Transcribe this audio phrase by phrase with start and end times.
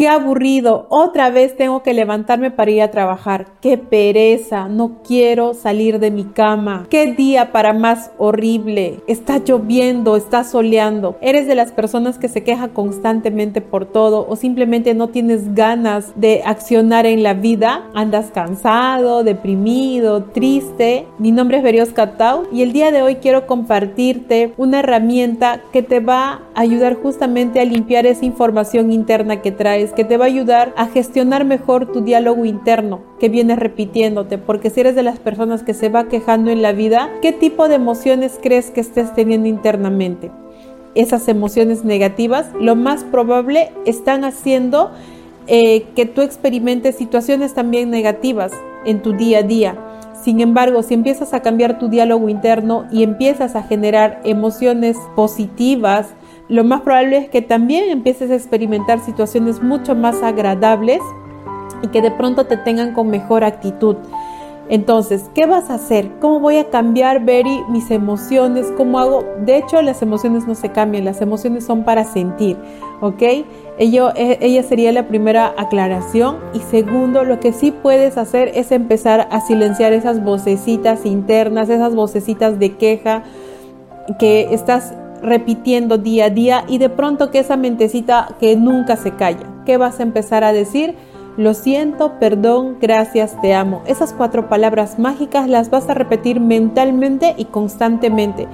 [0.00, 3.48] Qué aburrido, otra vez tengo que levantarme para ir a trabajar.
[3.60, 6.86] Qué pereza, no quiero salir de mi cama.
[6.88, 9.00] Qué día para más horrible.
[9.06, 11.18] Está lloviendo, está soleando.
[11.20, 16.18] Eres de las personas que se queja constantemente por todo o simplemente no tienes ganas
[16.18, 17.82] de accionar en la vida.
[17.92, 21.04] Andas cansado, deprimido, triste.
[21.18, 25.82] Mi nombre es Berios Catau y el día de hoy quiero compartirte una herramienta que
[25.82, 30.24] te va a ayudar justamente a limpiar esa información interna que traes que te va
[30.24, 35.02] a ayudar a gestionar mejor tu diálogo interno que vienes repitiéndote, porque si eres de
[35.02, 38.80] las personas que se va quejando en la vida, ¿qué tipo de emociones crees que
[38.80, 40.30] estés teniendo internamente?
[40.94, 44.90] Esas emociones negativas, lo más probable están haciendo
[45.46, 48.52] eh, que tú experimentes situaciones también negativas
[48.84, 49.76] en tu día a día.
[50.22, 56.08] Sin embargo, si empiezas a cambiar tu diálogo interno y empiezas a generar emociones positivas,
[56.50, 60.98] lo más probable es que también empieces a experimentar situaciones mucho más agradables
[61.80, 63.96] y que de pronto te tengan con mejor actitud.
[64.68, 66.10] Entonces, ¿qué vas a hacer?
[66.20, 68.66] ¿Cómo voy a cambiar, Berry, mis emociones?
[68.76, 69.24] ¿Cómo hago?
[69.44, 72.56] De hecho, las emociones no se cambian, las emociones son para sentir,
[73.00, 73.22] ¿ok?
[73.78, 76.38] Ello, e, ella sería la primera aclaración.
[76.52, 81.94] Y segundo, lo que sí puedes hacer es empezar a silenciar esas vocecitas internas, esas
[81.94, 83.24] vocecitas de queja
[84.18, 89.12] que estás repitiendo día a día y de pronto que esa mentecita que nunca se
[89.12, 89.46] calla.
[89.64, 90.94] ¿Qué vas a empezar a decir?
[91.36, 93.82] Lo siento, perdón, gracias, te amo.
[93.86, 98.48] Esas cuatro palabras mágicas las vas a repetir mentalmente y constantemente.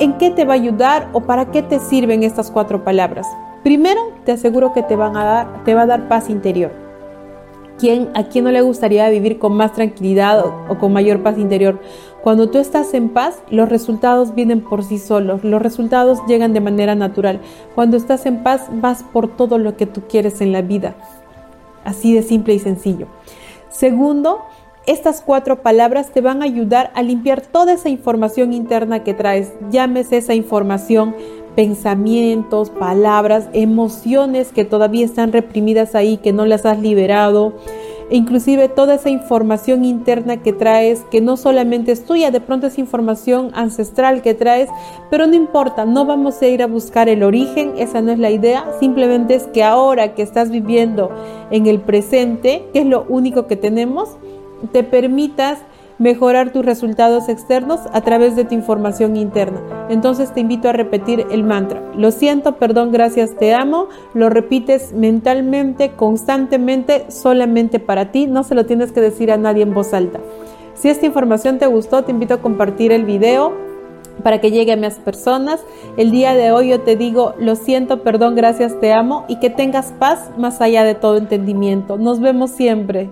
[0.00, 3.26] ¿En qué te va a ayudar o para qué te sirven estas cuatro palabras?
[3.62, 6.85] Primero, te aseguro que te van a dar, te va a dar paz interior.
[7.78, 11.80] ¿Quién, ¿A quién no le gustaría vivir con más tranquilidad o, con mayor paz interior?
[12.22, 16.60] Cuando tú estás en paz, los resultados vienen por sí solos, los resultados llegan de
[16.60, 17.40] manera natural.
[17.74, 20.96] Cuando estás en paz, vas por todo lo que tú quieres en la vida.
[21.84, 23.06] Así de simple y sencillo.
[23.68, 24.42] Segundo,
[24.86, 29.52] estas cuatro palabras te van a ayudar a limpiar toda esa información interna que traes.
[29.68, 31.16] Llámese esa información
[31.56, 37.54] pensamientos, palabras, emociones que todavía están reprimidas ahí, que no las has liberado.
[38.08, 42.68] E inclusive toda esa información interna que traes, que no solamente es tuya, de pronto
[42.68, 44.68] es información ancestral que traes,
[45.10, 48.30] pero no importa, no vamos a ir a buscar el origen, esa no es la
[48.30, 51.10] idea, simplemente es que ahora que estás viviendo
[51.50, 54.10] en el presente, que es lo único que tenemos,
[54.70, 55.58] te permitas
[55.98, 59.60] mejorar tus resultados externos a través de tu información interna.
[59.88, 61.82] Entonces te invito a repetir el mantra.
[61.96, 63.88] Lo siento, perdón, gracias, te amo.
[64.14, 68.26] Lo repites mentalmente, constantemente, solamente para ti.
[68.26, 70.20] No se lo tienes que decir a nadie en voz alta.
[70.74, 73.52] Si esta información te gustó, te invito a compartir el video
[74.22, 75.60] para que llegue a más personas.
[75.96, 79.50] El día de hoy yo te digo, lo siento, perdón, gracias, te amo y que
[79.50, 81.96] tengas paz más allá de todo entendimiento.
[81.96, 83.10] Nos vemos siempre.